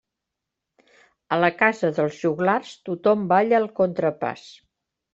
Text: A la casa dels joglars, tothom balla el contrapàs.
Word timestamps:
A 1.37 1.39
la 1.43 1.51
casa 1.59 1.93
dels 1.99 2.17
joglars, 2.23 2.75
tothom 2.91 3.31
balla 3.37 3.63
el 3.63 3.71
contrapàs. 3.83 4.53